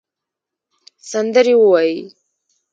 [1.09, 1.99] سندرې ووایې